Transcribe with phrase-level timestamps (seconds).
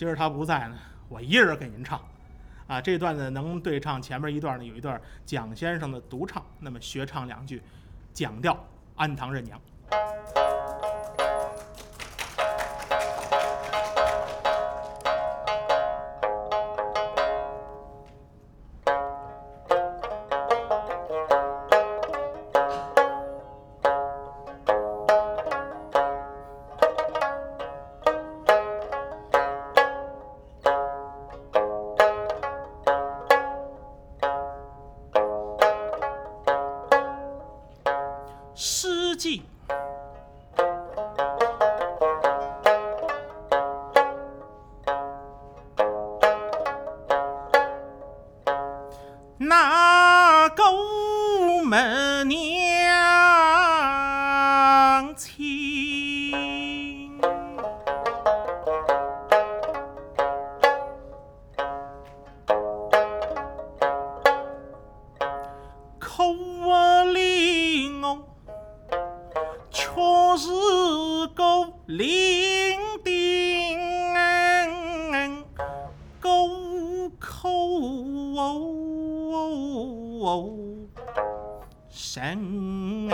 [0.00, 0.78] 今儿他不在呢，
[1.10, 2.00] 我一人给您唱。
[2.66, 7.60] 啊，这段呢能对唱前面一段呢，有一段蒋先生的独唱，那么学唱两句，
[8.14, 8.54] 蒋调
[8.96, 9.58] 《安堂任娘》。
[38.62, 39.42] 诗记。
[49.38, 50.62] 那狗
[51.64, 52.36] 门娘
[55.16, 57.18] 亲，
[65.98, 66.34] 口
[70.40, 70.48] 是
[71.34, 71.44] 个
[71.84, 72.00] 伶
[73.04, 73.76] 仃
[76.18, 76.48] 狗
[77.18, 77.50] 口
[81.90, 83.10] 声。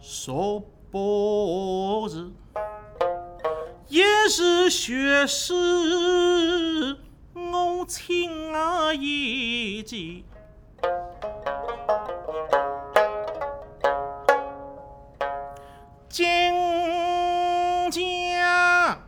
[0.00, 2.32] 说不是，
[3.86, 5.54] 也是学识。
[7.86, 10.24] 我亲儿一记，
[16.08, 16.52] 金
[17.92, 18.98] 家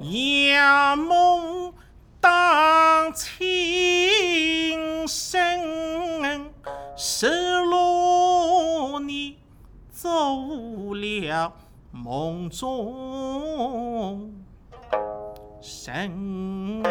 [0.00, 1.72] 杨梦
[2.20, 6.52] 当亲生，
[6.94, 7.26] 失
[7.62, 9.38] 落你
[9.90, 11.54] 走了
[11.90, 14.30] 梦中。
[15.62, 16.82] 神。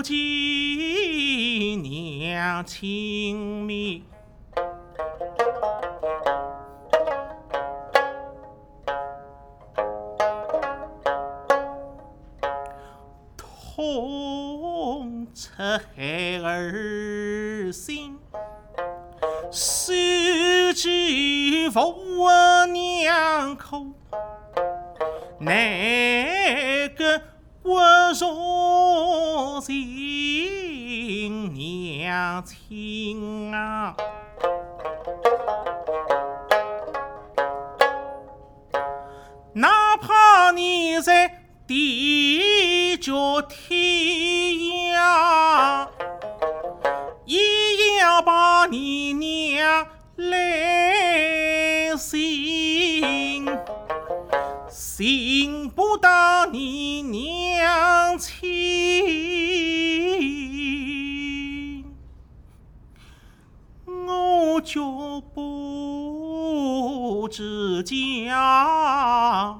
[0.00, 4.04] 不及娘亲密，
[15.40, 15.80] 痛彻
[16.44, 18.18] 儿心，
[19.50, 22.28] 思及父
[22.66, 23.86] 娘口，
[25.38, 27.22] 那个
[27.62, 33.96] 我若心娘亲啊！
[39.54, 42.19] 哪怕你在地
[55.02, 58.36] 寻不到你娘亲，
[63.86, 69.58] 我就不知家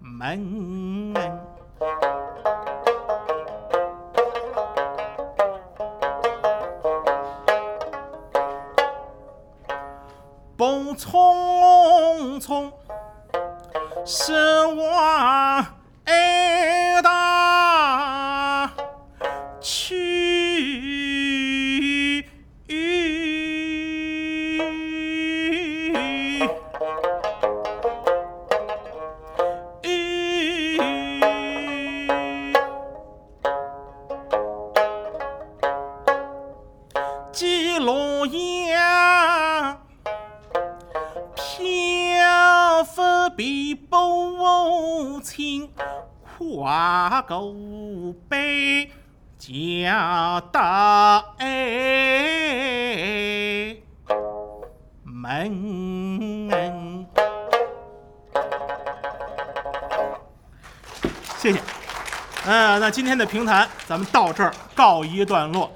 [0.00, 1.14] 门。
[10.94, 12.70] 匆匆，
[14.04, 14.32] 是
[14.66, 15.64] 往
[16.04, 18.70] 爱大
[19.60, 20.02] 去。
[37.32, 39.80] 几洛阳，
[41.34, 43.02] 漂浮
[43.36, 43.74] 比
[45.22, 45.70] 不清，
[46.40, 47.54] 跨过
[48.28, 48.90] 北
[49.38, 51.46] 家大哎
[55.04, 56.98] 门。
[61.38, 61.60] 谢谢。
[62.44, 65.70] 呃，那今天的评弹咱们到这儿告一段落。